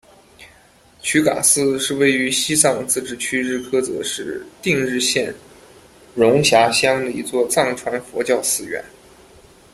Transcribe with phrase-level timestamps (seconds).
[1.03, 5.31] 曲嘎寺是位于西藏自治区日喀则市定日县
[6.15, 8.83] 绒辖乡的一座藏传佛教寺院。